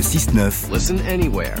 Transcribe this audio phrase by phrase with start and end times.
[0.00, 0.72] Le 6-9.
[0.72, 1.56] Listen anywhere.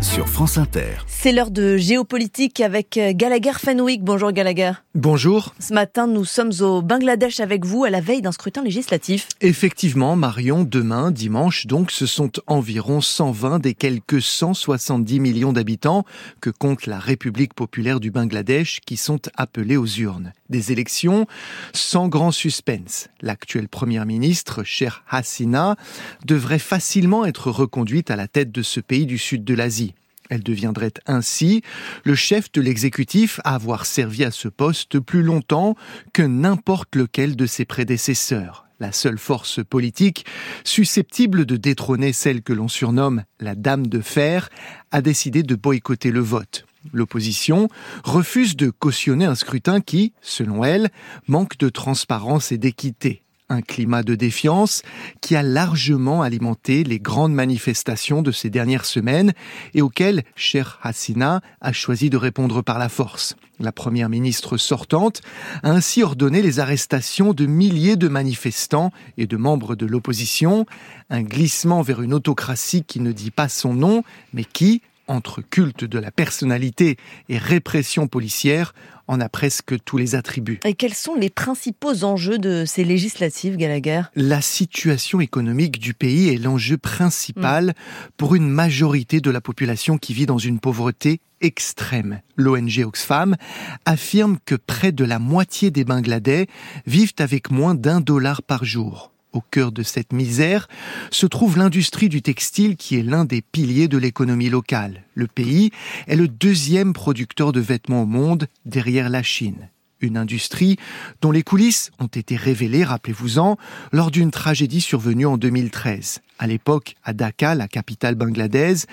[0.00, 0.96] Sur France Inter.
[1.06, 4.02] C'est l'heure de géopolitique avec euh, Gallagher Fenwick.
[4.02, 4.72] Bonjour Gallagher.
[4.94, 5.54] Bonjour.
[5.58, 9.28] Ce matin, nous sommes au Bangladesh avec vous à la veille d'un scrutin législatif.
[9.42, 16.06] Effectivement, Marion, demain, dimanche, donc, ce sont environ 120 des quelques 170 millions d'habitants
[16.40, 20.32] que compte la République populaire du Bangladesh qui sont appelés aux urnes.
[20.48, 21.26] Des élections
[21.74, 23.08] sans grand suspense.
[23.20, 25.76] L'actuelle première ministre, Cher Hassina,
[26.24, 29.94] devrait facilement être reconduite à la tête de ce pays du sud de l'Asie.
[30.30, 31.62] Elle deviendrait ainsi
[32.04, 35.76] le chef de l'exécutif à avoir servi à ce poste plus longtemps
[36.12, 38.66] que n'importe lequel de ses prédécesseurs.
[38.80, 40.24] La seule force politique
[40.64, 44.48] susceptible de détrôner celle que l'on surnomme la Dame de Fer
[44.90, 46.64] a décidé de boycotter le vote.
[46.92, 47.68] L'opposition
[48.02, 50.90] refuse de cautionner un scrutin qui, selon elle,
[51.28, 54.82] manque de transparence et d'équité un climat de défiance
[55.20, 59.32] qui a largement alimenté les grandes manifestations de ces dernières semaines
[59.74, 63.36] et auxquelles Cher Hassina a choisi de répondre par la force.
[63.60, 65.20] La première ministre sortante
[65.62, 70.66] a ainsi ordonné les arrestations de milliers de manifestants et de membres de l'opposition,
[71.10, 74.82] un glissement vers une autocratie qui ne dit pas son nom, mais qui,
[75.12, 76.96] entre culte de la personnalité
[77.28, 78.74] et répression policière,
[79.08, 80.60] en a presque tous les attributs.
[80.64, 84.02] Et quels sont les principaux enjeux de ces législatives, Gallagher?
[84.14, 87.74] La situation économique du pays est l'enjeu principal
[88.16, 92.20] pour une majorité de la population qui vit dans une pauvreté extrême.
[92.36, 93.36] L'ONG Oxfam
[93.84, 96.46] affirme que près de la moitié des Bangladais
[96.86, 99.11] vivent avec moins d'un dollar par jour.
[99.32, 100.68] Au cœur de cette misère
[101.10, 105.04] se trouve l'industrie du textile qui est l'un des piliers de l'économie locale.
[105.14, 105.70] Le pays
[106.06, 109.70] est le deuxième producteur de vêtements au monde derrière la Chine.
[110.02, 110.76] Une industrie
[111.22, 113.56] dont les coulisses ont été révélées, rappelez-vous-en,
[113.92, 116.20] lors d'une tragédie survenue en 2013.
[116.38, 118.86] À l'époque, à Dhaka, la capitale bangladaise,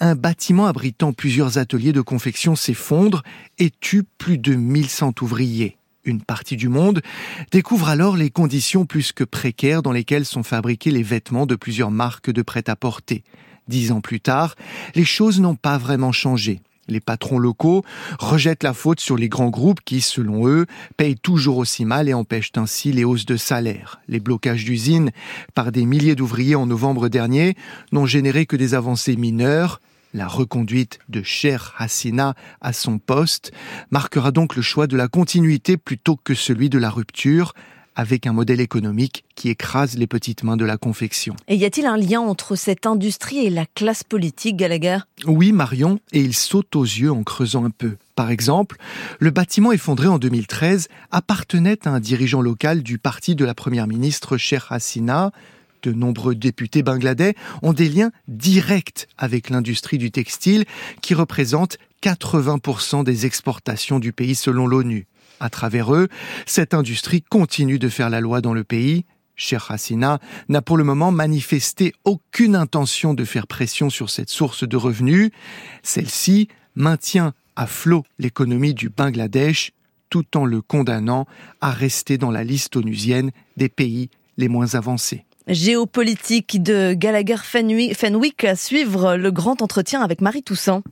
[0.00, 3.22] un bâtiment abritant plusieurs ateliers de confection s'effondre
[3.58, 7.02] et tue plus de 1100 ouvriers une partie du monde,
[7.50, 11.90] découvre alors les conditions plus que précaires dans lesquelles sont fabriqués les vêtements de plusieurs
[11.90, 13.24] marques de prêt-à-porter.
[13.68, 14.54] Dix ans plus tard,
[14.94, 16.60] les choses n'ont pas vraiment changé.
[16.88, 17.84] Les patrons locaux
[18.20, 22.14] rejettent la faute sur les grands groupes qui, selon eux, payent toujours aussi mal et
[22.14, 24.00] empêchent ainsi les hausses de salaire.
[24.06, 25.10] Les blocages d'usines
[25.54, 27.56] par des milliers d'ouvriers en novembre dernier
[27.90, 29.80] n'ont généré que des avancées mineures.
[30.16, 33.52] La reconduite de Cher Hassina à son poste
[33.90, 37.52] marquera donc le choix de la continuité plutôt que celui de la rupture
[37.94, 41.36] avec un modèle économique qui écrase les petites mains de la confection.
[41.48, 45.00] Et y a-t-il un lien entre cette industrie et la classe politique, Gallagher?
[45.26, 47.98] Oui, Marion, et il saute aux yeux en creusant un peu.
[48.14, 48.78] Par exemple,
[49.18, 53.86] le bâtiment effondré en 2013 appartenait à un dirigeant local du parti de la première
[53.86, 55.30] ministre Cher Hassina,
[55.86, 60.64] de nombreux députés bangladais ont des liens directs avec l'industrie du textile
[61.00, 65.06] qui représente 80% des exportations du pays selon l'ONU.
[65.38, 66.08] À travers eux,
[66.44, 69.04] cette industrie continue de faire la loi dans le pays.
[69.36, 74.66] Cher Hassina n'a pour le moment manifesté aucune intention de faire pression sur cette source
[74.66, 75.30] de revenus.
[75.82, 79.72] Celle-ci maintient à flot l'économie du Bangladesh
[80.08, 81.26] tout en le condamnant
[81.60, 85.26] à rester dans la liste onusienne des pays les moins avancés.
[85.48, 90.82] Géopolitique de Gallagher Fenwick à suivre le grand entretien avec Marie Toussaint.